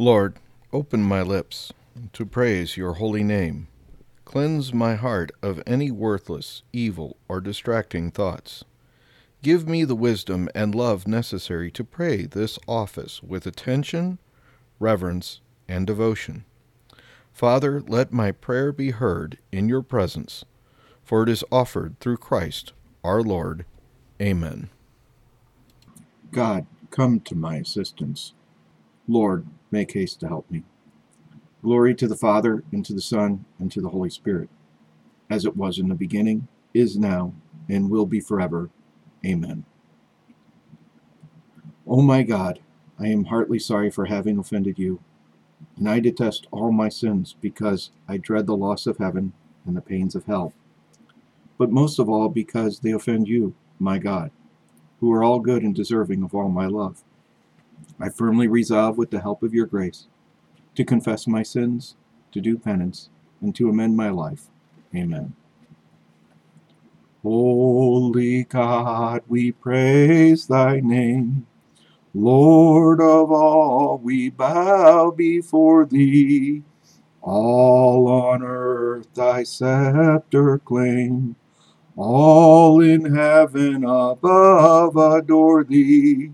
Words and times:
Lord, 0.00 0.36
open 0.72 1.02
my 1.02 1.20
lips 1.20 1.74
to 2.14 2.24
praise 2.24 2.78
your 2.78 2.94
holy 2.94 3.22
name. 3.22 3.68
Cleanse 4.24 4.72
my 4.72 4.94
heart 4.94 5.30
of 5.42 5.62
any 5.66 5.90
worthless, 5.90 6.62
evil, 6.72 7.18
or 7.28 7.42
distracting 7.42 8.10
thoughts. 8.10 8.64
Give 9.42 9.68
me 9.68 9.84
the 9.84 9.94
wisdom 9.94 10.48
and 10.54 10.74
love 10.74 11.06
necessary 11.06 11.70
to 11.72 11.84
pray 11.84 12.24
this 12.24 12.58
office 12.66 13.22
with 13.22 13.46
attention, 13.46 14.16
reverence, 14.78 15.42
and 15.68 15.86
devotion. 15.86 16.46
Father, 17.34 17.82
let 17.82 18.10
my 18.10 18.32
prayer 18.32 18.72
be 18.72 18.92
heard 18.92 19.36
in 19.52 19.68
your 19.68 19.82
presence, 19.82 20.46
for 21.04 21.24
it 21.24 21.28
is 21.28 21.44
offered 21.52 22.00
through 22.00 22.16
Christ 22.16 22.72
our 23.04 23.20
Lord. 23.20 23.66
Amen. 24.18 24.70
God, 26.32 26.64
come 26.90 27.20
to 27.20 27.34
my 27.34 27.56
assistance. 27.56 28.32
Lord, 29.10 29.44
make 29.72 29.92
haste 29.92 30.20
to 30.20 30.28
help 30.28 30.48
me. 30.52 30.62
Glory 31.62 31.96
to 31.96 32.06
the 32.06 32.16
Father, 32.16 32.62
and 32.70 32.84
to 32.86 32.94
the 32.94 33.00
Son, 33.00 33.44
and 33.58 33.70
to 33.72 33.80
the 33.80 33.88
Holy 33.88 34.08
Spirit, 34.08 34.48
as 35.28 35.44
it 35.44 35.56
was 35.56 35.80
in 35.80 35.88
the 35.88 35.96
beginning, 35.96 36.46
is 36.72 36.96
now, 36.96 37.32
and 37.68 37.90
will 37.90 38.06
be 38.06 38.20
forever. 38.20 38.70
Amen. 39.26 39.64
O 41.88 41.98
oh 41.98 42.02
my 42.02 42.22
God, 42.22 42.60
I 43.00 43.08
am 43.08 43.24
heartily 43.24 43.58
sorry 43.58 43.90
for 43.90 44.04
having 44.04 44.38
offended 44.38 44.78
you, 44.78 45.00
and 45.76 45.88
I 45.88 45.98
detest 45.98 46.46
all 46.52 46.70
my 46.70 46.88
sins 46.88 47.34
because 47.40 47.90
I 48.08 48.16
dread 48.16 48.46
the 48.46 48.56
loss 48.56 48.86
of 48.86 48.98
heaven 48.98 49.32
and 49.66 49.76
the 49.76 49.80
pains 49.80 50.14
of 50.14 50.26
hell, 50.26 50.52
but 51.58 51.72
most 51.72 51.98
of 51.98 52.08
all 52.08 52.28
because 52.28 52.78
they 52.78 52.92
offend 52.92 53.26
you, 53.26 53.56
my 53.80 53.98
God, 53.98 54.30
who 55.00 55.12
are 55.12 55.24
all 55.24 55.40
good 55.40 55.64
and 55.64 55.74
deserving 55.74 56.22
of 56.22 56.32
all 56.32 56.48
my 56.48 56.66
love. 56.66 57.02
I 58.00 58.08
firmly 58.08 58.48
resolve, 58.48 58.98
with 58.98 59.10
the 59.10 59.20
help 59.20 59.42
of 59.42 59.54
your 59.54 59.66
grace, 59.66 60.06
to 60.74 60.84
confess 60.84 61.26
my 61.26 61.42
sins, 61.42 61.96
to 62.32 62.40
do 62.40 62.58
penance, 62.58 63.10
and 63.40 63.54
to 63.56 63.68
amend 63.68 63.96
my 63.96 64.10
life. 64.10 64.48
Amen. 64.94 65.34
Holy 67.22 68.44
God, 68.44 69.22
we 69.28 69.52
praise 69.52 70.46
thy 70.46 70.80
name. 70.80 71.46
Lord 72.14 73.00
of 73.00 73.30
all, 73.30 74.00
we 74.02 74.30
bow 74.30 75.10
before 75.10 75.84
thee. 75.84 76.62
All 77.22 78.08
on 78.08 78.42
earth 78.42 79.12
thy 79.14 79.42
scepter 79.42 80.58
claim. 80.58 81.36
All 81.96 82.80
in 82.80 83.14
heaven 83.14 83.84
above 83.84 84.96
adore 84.96 85.64
thee. 85.64 86.32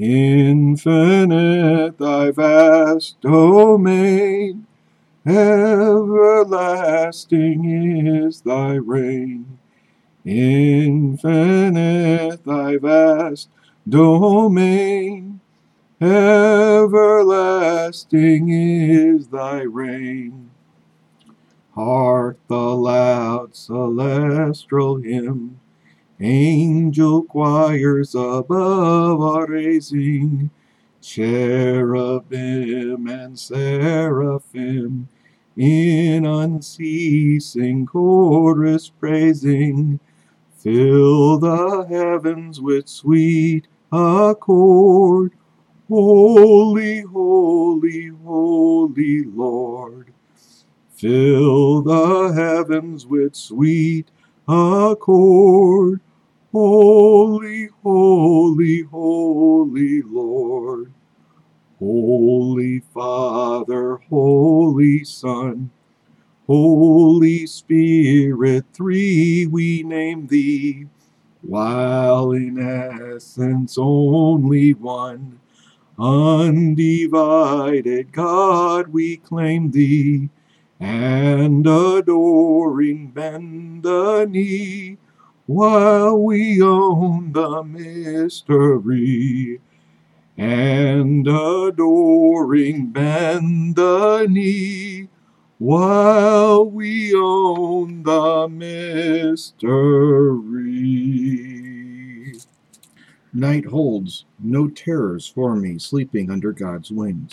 Infinite 0.00 1.98
thy 1.98 2.30
vast 2.30 3.20
domain, 3.20 4.64
everlasting 5.26 6.04
is 8.06 8.42
thy 8.42 8.74
reign. 8.74 9.58
Infinite 10.24 11.24
thy 12.44 12.76
vast 12.76 13.48
domain, 13.88 15.40
everlasting 16.00 16.88
is 18.50 19.26
thy 19.26 19.62
reign. 19.62 20.50
Hark 21.74 22.38
the 22.46 22.54
loud 22.54 23.56
celestial 23.56 24.98
hymn 24.98 25.58
Angel 26.20 27.22
choirs 27.22 28.12
above 28.12 29.20
are 29.20 29.46
raising, 29.46 30.50
cherubim 31.00 32.26
and 33.06 33.38
seraphim 33.38 35.08
in 35.56 36.26
unceasing 36.26 37.86
chorus 37.86 38.88
praising. 38.88 40.00
Fill 40.56 41.38
the 41.38 41.86
heavens 41.88 42.60
with 42.60 42.88
sweet 42.88 43.68
accord. 43.92 45.34
Holy, 45.88 47.02
holy, 47.02 48.08
holy 48.24 49.22
Lord. 49.22 50.12
Fill 50.90 51.82
the 51.82 52.32
heavens 52.32 53.06
with 53.06 53.36
sweet 53.36 54.08
accord. 54.48 56.00
Holy, 56.60 57.68
holy, 57.84 58.82
holy 58.82 60.02
Lord. 60.02 60.92
Holy 61.78 62.80
Father, 62.92 63.98
Holy 64.10 65.04
Son, 65.04 65.70
Holy 66.48 67.46
Spirit, 67.46 68.64
three 68.72 69.46
we 69.46 69.84
name 69.84 70.26
thee, 70.26 70.86
while 71.42 72.32
in 72.32 72.58
essence 72.58 73.78
only 73.78 74.74
one. 74.74 75.38
Undivided 75.96 77.12
God, 78.10 78.88
we 78.88 79.18
claim 79.18 79.70
thee, 79.70 80.28
and 80.80 81.64
adoring 81.64 83.12
bend 83.12 83.84
the 83.84 84.24
knee 84.24 84.98
while 85.48 86.22
we 86.22 86.62
own 86.62 87.32
the 87.32 87.64
mystery 87.64 89.58
and 90.36 91.26
adoring 91.26 92.88
bend 92.88 93.74
the 93.74 94.26
knee 94.28 95.08
while 95.56 96.68
we 96.68 97.14
own 97.14 98.02
the 98.02 98.46
mystery. 98.46 99.56
Night 103.32 103.64
holds 103.64 104.26
no 104.38 104.68
terrors 104.68 105.26
for 105.26 105.56
me 105.56 105.78
sleeping 105.78 106.30
under 106.30 106.52
God's 106.52 106.90
wings. 106.90 107.32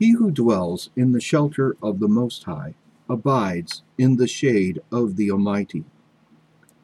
He 0.00 0.10
who 0.10 0.32
dwells 0.32 0.90
in 0.96 1.12
the 1.12 1.20
shelter 1.20 1.76
of 1.80 2.00
the 2.00 2.08
Most 2.08 2.42
High 2.42 2.74
abides 3.08 3.84
in 3.98 4.16
the 4.16 4.26
shade 4.26 4.82
of 4.90 5.14
the 5.14 5.30
Almighty 5.30 5.84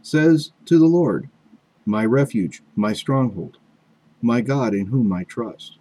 says 0.08 0.52
to 0.64 0.78
the 0.78 0.86
Lord, 0.86 1.28
My 1.84 2.04
refuge, 2.04 2.62
my 2.74 2.94
stronghold, 2.94 3.58
my 4.22 4.40
God 4.40 4.74
in 4.74 4.86
whom 4.86 5.12
I 5.12 5.24
trust. 5.24 5.78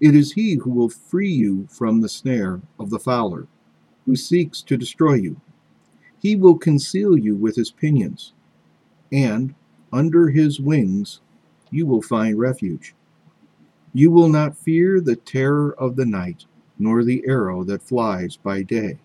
It 0.00 0.14
is 0.14 0.32
he 0.32 0.54
who 0.54 0.70
will 0.70 0.88
free 0.88 1.30
you 1.30 1.66
from 1.68 2.00
the 2.00 2.08
snare 2.08 2.60
of 2.78 2.90
the 2.90 3.00
fowler, 3.00 3.48
who 4.06 4.14
seeks 4.14 4.62
to 4.62 4.76
destroy 4.76 5.14
you. 5.14 5.40
He 6.20 6.36
will 6.36 6.56
conceal 6.56 7.18
you 7.18 7.34
with 7.34 7.56
his 7.56 7.72
pinions, 7.72 8.32
and 9.10 9.54
under 9.92 10.28
his 10.28 10.60
wings 10.60 11.20
you 11.70 11.84
will 11.84 12.02
find 12.02 12.38
refuge. 12.38 12.94
You 13.92 14.12
will 14.12 14.28
not 14.28 14.56
fear 14.56 15.00
the 15.00 15.16
terror 15.16 15.74
of 15.78 15.96
the 15.96 16.06
night, 16.06 16.44
nor 16.78 17.02
the 17.02 17.24
arrow 17.26 17.64
that 17.64 17.82
flies 17.82 18.36
by 18.36 18.62
day, 18.62 18.98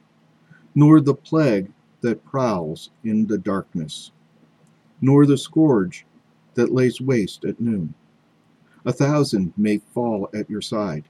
nor 0.76 1.02
the 1.02 1.16
plague 1.16 1.72
that 2.02 2.24
prowls 2.24 2.92
in 3.03 3.26
the 3.26 3.38
darkness 3.40 4.12
nor 5.02 5.25
the 5.25 5.38
scourge 5.38 6.06
that 6.56 6.74
lays 6.74 7.00
waste 7.02 7.46
at 7.46 7.59
noon. 7.59 7.94
A 8.85 8.94
thousand 8.94 9.53
may 9.58 9.78
fall 9.78 10.30
at 10.34 10.50
your 10.50 10.62
side, 10.62 11.06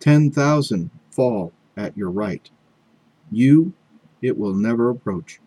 ten 0.00 0.30
thousand 0.30 0.90
fall 1.10 1.52
at 1.76 1.96
your 1.96 2.10
right. 2.10 2.48
You 3.30 3.72
it 4.22 4.36
will 4.36 4.54
never 4.54 4.90
approach. 4.90 5.40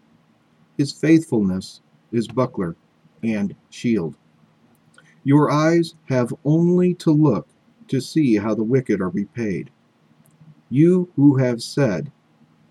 His 0.77 0.91
faithfulness 0.91 1.81
is 2.11 2.27
buckler 2.27 2.75
and 3.23 3.55
shield. 3.69 4.15
Your 5.23 5.51
eyes 5.51 5.95
have 6.05 6.33
only 6.45 6.93
to 6.95 7.11
look 7.11 7.47
to 7.87 7.99
see 7.99 8.35
how 8.35 8.55
the 8.55 8.63
wicked 8.63 9.01
are 9.01 9.09
repaid. 9.09 9.69
You 10.69 11.09
who 11.15 11.35
have 11.35 11.61
said, 11.61 12.11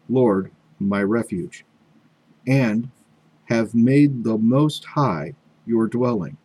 Lord, 0.08 0.50
my 0.78 1.02
refuge, 1.02 1.64
and 2.46 2.90
have 3.50 3.74
made 3.74 4.22
the 4.22 4.38
Most 4.38 4.84
High 4.84 5.34
your 5.66 5.88
dwelling. 5.88 6.36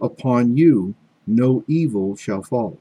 Upon 0.00 0.56
you 0.56 0.94
no 1.26 1.64
evil 1.68 2.16
shall 2.16 2.42
fall, 2.42 2.78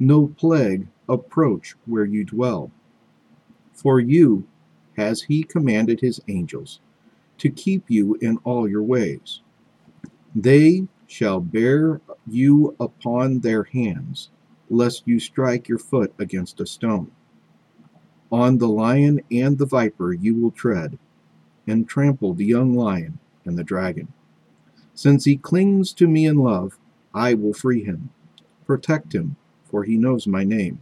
no 0.00 0.26
plague 0.36 0.88
approach 1.08 1.76
where 1.86 2.04
you 2.04 2.24
dwell. 2.24 2.72
For 3.72 4.00
you 4.00 4.44
has 4.96 5.22
he 5.22 5.44
commanded 5.44 6.00
his 6.00 6.20
angels 6.28 6.80
to 7.38 7.48
keep 7.48 7.84
you 7.88 8.16
in 8.20 8.38
all 8.44 8.68
your 8.68 8.82
ways. 8.82 9.40
They 10.34 10.88
shall 11.06 11.40
bear 11.40 12.00
you 12.26 12.74
upon 12.80 13.38
their 13.40 13.64
hands, 13.64 14.30
lest 14.68 15.06
you 15.06 15.20
strike 15.20 15.68
your 15.68 15.78
foot 15.78 16.12
against 16.18 16.60
a 16.60 16.66
stone. 16.66 17.10
On 18.32 18.58
the 18.58 18.68
lion 18.68 19.20
and 19.30 19.56
the 19.56 19.66
viper 19.66 20.12
you 20.12 20.34
will 20.34 20.50
tread, 20.50 20.98
and 21.66 21.88
trample 21.88 22.34
the 22.34 22.44
young 22.44 22.74
lion 22.74 23.18
and 23.44 23.58
the 23.58 23.64
dragon. 23.64 24.12
Since 24.94 25.24
he 25.24 25.36
clings 25.36 25.92
to 25.94 26.06
me 26.06 26.26
in 26.26 26.38
love, 26.38 26.78
I 27.12 27.34
will 27.34 27.54
free 27.54 27.84
him, 27.84 28.10
protect 28.66 29.14
him, 29.14 29.36
for 29.64 29.84
he 29.84 29.96
knows 29.96 30.26
my 30.26 30.44
name. 30.44 30.80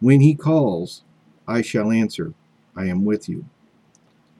When 0.00 0.20
he 0.20 0.34
calls, 0.34 1.02
I 1.46 1.62
shall 1.62 1.90
answer, 1.90 2.34
I 2.76 2.86
am 2.86 3.04
with 3.04 3.28
you. 3.28 3.44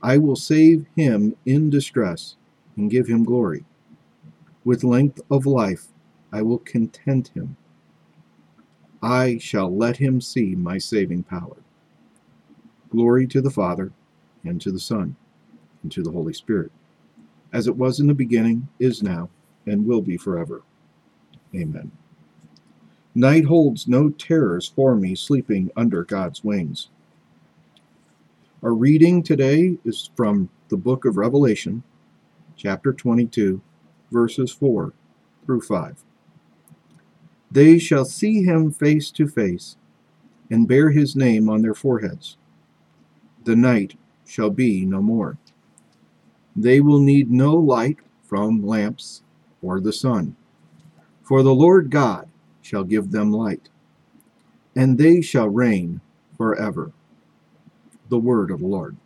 I 0.03 0.19
will 0.19 0.37
save 0.37 0.87
him 0.95 1.35
in 1.45 1.71
distress 1.71 2.37
and 2.77 2.91
give 2.91 3.09
him 3.09 3.25
glory. 3.25 3.65
With 4.65 4.85
length 4.85 5.21
of 5.31 5.47
life 5.47 5.89
I 6.33 6.43
will 6.43 6.59
content 6.59 7.29
him. 7.29 7.57
I 9.03 9.39
shall 9.39 9.75
let 9.75 9.97
him 9.97 10.21
see 10.21 10.55
my 10.55 10.79
saving 10.79 11.23
power. 11.25 11.57
Glory 12.91 13.27
to 13.29 13.41
the 13.41 13.51
Father, 13.51 13.93
and 14.45 14.61
to 14.61 14.73
the 14.73 14.81
Son, 14.81 15.17
and 15.83 15.93
to 15.93 16.03
the 16.03 16.11
Holy 16.11 16.33
Spirit, 16.33 16.71
as 17.53 17.67
it 17.67 17.77
was 17.77 18.01
in 18.01 18.07
the 18.07 18.15
beginning, 18.15 18.69
is 18.79 19.03
now, 19.03 19.29
and 19.67 19.87
will 19.87 20.03
be 20.03 20.17
forever. 20.17 20.63
Amen. 21.55 21.91
Night 23.15 23.45
holds 23.45 23.89
no 23.89 24.11
terrors 24.11 24.69
for 24.69 24.95
me 24.95 25.15
sleeping 25.15 25.71
under 25.77 26.05
God's 26.05 26.45
wings. 26.45 26.89
Our 28.63 28.75
reading 28.75 29.23
today 29.23 29.79
is 29.85 30.11
from 30.17 30.51
the 30.69 30.77
book 30.77 31.05
of 31.05 31.17
Revelation, 31.17 31.83
chapter 32.57 32.93
22, 32.93 33.61
verses 34.11 34.53
4 34.53 34.93
through 35.47 35.61
5. 35.63 36.05
They 37.51 37.79
shall 37.79 38.05
see 38.05 38.43
him 38.43 38.71
face 38.71 39.11
to 39.13 39.27
face, 39.27 39.77
and 40.51 40.69
bear 40.69 40.91
his 40.91 41.17
name 41.17 41.49
on 41.49 41.63
their 41.63 41.75
foreheads. 41.75 42.37
The 43.45 43.57
night 43.57 43.97
shall 44.29 44.51
be 44.51 44.85
no 44.85 45.01
more. 45.01 45.39
They 46.55 46.81
will 46.81 47.01
need 47.01 47.31
no 47.31 47.55
light 47.55 47.97
from 48.23 48.65
lamps 48.65 49.23
or 49.63 49.81
the 49.81 49.93
sun, 49.93 50.37
for 51.23 51.43
the 51.43 51.55
Lord 51.55 51.91
God 51.91 52.29
shall 52.61 52.85
give 52.85 53.11
them 53.11 53.33
light, 53.33 53.71
and 54.77 54.99
they 54.99 55.21
shall 55.23 55.49
reign 55.49 56.01
forever 56.37 56.93
the 58.09 58.19
word 58.19 58.51
of 58.51 58.61
the 58.61 58.67
Lord. 58.67 58.97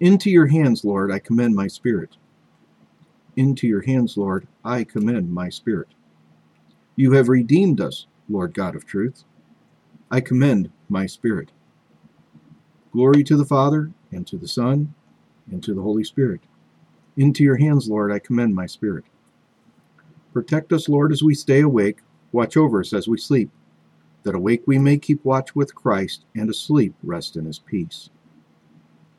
Into 0.00 0.30
your 0.30 0.46
hands, 0.46 0.84
Lord, 0.84 1.12
I 1.12 1.18
commend 1.18 1.54
my 1.54 1.66
spirit. 1.66 2.16
Into 3.36 3.68
your 3.68 3.82
hands, 3.82 4.16
Lord, 4.16 4.48
I 4.64 4.84
commend 4.84 5.32
my 5.32 5.48
spirit. 5.48 5.88
You 6.96 7.12
have 7.12 7.28
redeemed 7.28 7.80
us, 7.80 8.06
Lord 8.28 8.54
God 8.54 8.74
of 8.74 8.86
truth. 8.86 9.24
I 10.10 10.20
commend 10.20 10.70
my 10.88 11.06
spirit. 11.06 11.50
Glory 12.92 13.22
to 13.24 13.36
the 13.36 13.44
Father, 13.44 13.90
and 14.10 14.26
to 14.26 14.36
the 14.36 14.48
Son, 14.48 14.94
and 15.50 15.62
to 15.62 15.74
the 15.74 15.82
Holy 15.82 16.04
Spirit. 16.04 16.40
Into 17.16 17.44
your 17.44 17.56
hands, 17.56 17.88
Lord, 17.88 18.12
I 18.12 18.18
commend 18.18 18.54
my 18.54 18.66
spirit. 18.66 19.04
Protect 20.32 20.72
us, 20.72 20.88
Lord, 20.88 21.12
as 21.12 21.22
we 21.22 21.34
stay 21.34 21.60
awake. 21.60 21.98
Watch 22.32 22.56
over 22.56 22.80
us 22.80 22.92
as 22.92 23.08
we 23.08 23.18
sleep 23.18 23.50
that 24.22 24.34
awake 24.34 24.62
we 24.66 24.78
may 24.78 24.98
keep 24.98 25.24
watch 25.24 25.54
with 25.54 25.74
Christ, 25.74 26.24
and 26.34 26.50
asleep 26.50 26.94
rest 27.02 27.36
in 27.36 27.44
his 27.44 27.58
peace. 27.58 28.10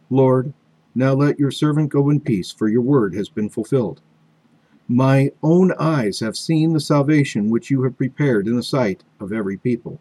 Lord, 0.10 0.54
now 0.94 1.14
let 1.14 1.40
your 1.40 1.52
servant 1.52 1.90
go 1.90 2.10
in 2.10 2.20
peace, 2.20 2.52
for 2.52 2.68
your 2.68 2.82
word 2.82 3.16
has 3.16 3.30
been 3.30 3.50
fulfilled. 3.50 4.02
My 4.88 5.32
own 5.42 5.72
eyes 5.80 6.20
have 6.20 6.36
seen 6.36 6.74
the 6.74 6.80
salvation 6.80 7.50
which 7.50 7.72
you 7.72 7.84
have 7.84 7.98
prepared 7.98 8.48
in 8.48 8.56
the 8.56 8.64
sight 8.64 9.04
of 9.20 9.32
every 9.32 9.58
people, 9.58 10.00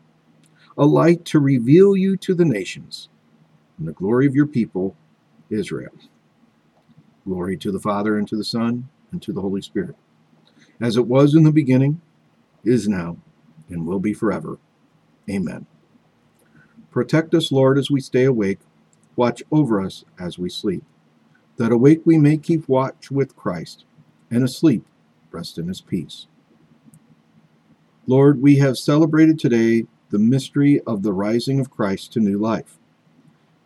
a 0.76 0.84
light 0.84 1.25
to 1.26 1.38
reveal 1.38 1.96
you 1.96 2.16
to 2.19 2.34
the 2.34 2.44
nations, 2.44 3.08
and 3.80 3.88
the 3.88 3.92
glory 3.92 4.26
of 4.26 4.36
your 4.36 4.46
people, 4.46 4.94
Israel. 5.48 5.90
Glory 7.26 7.56
to 7.56 7.72
the 7.72 7.80
Father, 7.80 8.16
and 8.16 8.28
to 8.28 8.36
the 8.36 8.44
Son, 8.44 8.88
and 9.10 9.20
to 9.22 9.32
the 9.32 9.40
Holy 9.40 9.62
Spirit, 9.62 9.96
as 10.80 10.96
it 10.96 11.06
was 11.06 11.34
in 11.34 11.42
the 11.42 11.50
beginning, 11.50 12.00
is 12.62 12.86
now, 12.86 13.16
and 13.68 13.86
will 13.86 13.98
be 13.98 14.12
forever. 14.12 14.58
Amen. 15.28 15.66
Protect 16.90 17.34
us, 17.34 17.50
Lord, 17.50 17.78
as 17.78 17.90
we 17.90 18.00
stay 18.00 18.24
awake. 18.24 18.58
Watch 19.16 19.42
over 19.50 19.80
us 19.80 20.04
as 20.18 20.38
we 20.38 20.48
sleep. 20.48 20.84
That 21.56 21.72
awake 21.72 22.02
we 22.04 22.18
may 22.18 22.36
keep 22.36 22.68
watch 22.68 23.10
with 23.10 23.36
Christ, 23.36 23.84
and 24.30 24.44
asleep 24.44 24.84
rest 25.30 25.58
in 25.58 25.68
his 25.68 25.80
peace. 25.80 26.26
Lord, 28.06 28.42
we 28.42 28.56
have 28.56 28.76
celebrated 28.76 29.38
today 29.38 29.86
the 30.10 30.18
mystery 30.18 30.80
of 30.86 31.02
the 31.02 31.12
rising 31.12 31.60
of 31.60 31.70
Christ 31.70 32.12
to 32.12 32.20
new 32.20 32.38
life. 32.38 32.79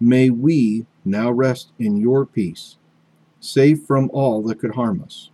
May 0.00 0.30
we 0.30 0.86
now 1.04 1.30
rest 1.30 1.72
in 1.78 1.96
your 1.96 2.26
peace, 2.26 2.76
safe 3.40 3.84
from 3.86 4.10
all 4.12 4.42
that 4.42 4.58
could 4.58 4.74
harm 4.74 5.02
us, 5.02 5.30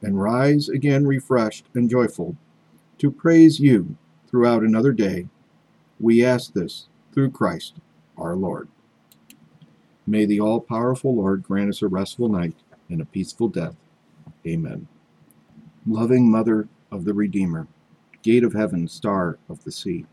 and 0.00 0.20
rise 0.20 0.68
again 0.68 1.06
refreshed 1.06 1.66
and 1.74 1.88
joyful 1.88 2.36
to 2.98 3.10
praise 3.10 3.60
you 3.60 3.96
throughout 4.28 4.62
another 4.62 4.92
day 4.92 5.26
we 6.02 6.24
ask 6.24 6.52
this 6.52 6.88
through 7.12 7.30
Christ 7.30 7.76
our 8.18 8.34
Lord. 8.34 8.68
May 10.06 10.24
the 10.26 10.40
all 10.40 10.60
powerful 10.60 11.14
Lord 11.14 11.44
grant 11.44 11.70
us 11.70 11.80
a 11.80 11.88
restful 11.88 12.28
night 12.28 12.56
and 12.88 13.00
a 13.00 13.04
peaceful 13.06 13.48
death. 13.48 13.76
Amen. 14.46 14.88
Loving 15.86 16.30
Mother 16.30 16.68
of 16.90 17.04
the 17.04 17.14
Redeemer, 17.14 17.68
Gate 18.22 18.42
of 18.42 18.52
heaven, 18.52 18.88
Star 18.88 19.38
of 19.48 19.62
the 19.62 19.70
sea, 19.70 20.06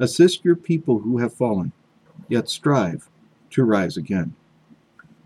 assist 0.00 0.44
your 0.44 0.56
people 0.56 0.98
who 0.98 1.18
have 1.18 1.32
fallen, 1.32 1.72
yet 2.28 2.48
strive 2.48 3.08
to 3.50 3.64
rise 3.64 3.96
again. 3.96 4.34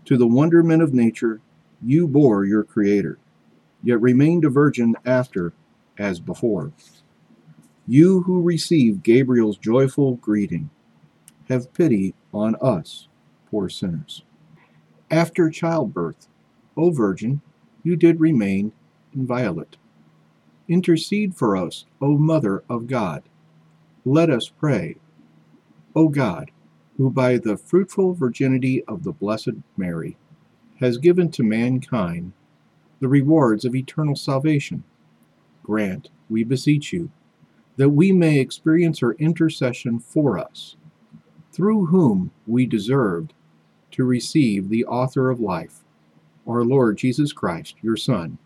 To 0.05 0.17
the 0.17 0.27
wonderment 0.27 0.81
of 0.81 0.93
nature, 0.93 1.41
you 1.81 2.07
bore 2.07 2.45
your 2.45 2.63
Creator, 2.63 3.19
yet 3.83 4.01
remained 4.01 4.45
a 4.45 4.49
virgin 4.49 4.95
after 5.05 5.53
as 5.97 6.19
before. 6.19 6.71
You 7.87 8.21
who 8.21 8.41
receive 8.41 9.03
Gabriel's 9.03 9.57
joyful 9.57 10.15
greeting, 10.15 10.69
have 11.47 11.73
pity 11.73 12.13
on 12.33 12.55
us, 12.61 13.07
poor 13.49 13.69
sinners. 13.69 14.23
After 15.09 15.49
childbirth, 15.49 16.27
O 16.77 16.91
Virgin, 16.91 17.41
you 17.83 17.95
did 17.95 18.19
remain 18.19 18.71
inviolate. 19.13 19.77
Intercede 20.67 21.35
for 21.35 21.57
us, 21.57 21.85
O 21.99 22.17
Mother 22.17 22.63
of 22.69 22.87
God. 22.87 23.23
Let 24.05 24.29
us 24.29 24.49
pray. 24.49 24.97
O 25.95 26.09
God, 26.09 26.51
who 26.99 27.09
by 27.09 27.37
the 27.37 27.55
fruitful 27.55 28.13
virginity 28.13 28.83
of 28.83 29.05
the 29.05 29.13
Blessed 29.13 29.55
Mary 29.77 30.17
has 30.81 30.97
given 30.97 31.31
to 31.31 31.43
mankind 31.43 32.33
the 32.99 33.07
rewards 33.07 33.63
of 33.63 33.73
eternal 33.73 34.17
salvation, 34.17 34.83
grant, 35.63 36.09
we 36.29 36.43
beseech 36.43 36.91
you, 36.91 37.09
that 37.77 37.91
we 37.91 38.11
may 38.11 38.37
experience 38.37 38.99
her 38.99 39.13
intercession 39.13 39.97
for 39.97 40.37
us, 40.37 40.75
through 41.53 41.85
whom 41.85 42.31
we 42.45 42.65
deserved 42.65 43.31
to 43.91 44.03
receive 44.03 44.67
the 44.67 44.83
author 44.83 45.29
of 45.29 45.39
life, 45.39 45.85
our 46.45 46.65
Lord 46.65 46.97
Jesus 46.97 47.31
Christ, 47.31 47.75
your 47.81 47.95
Son. 47.95 48.37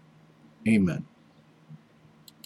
Amen. 0.67 1.07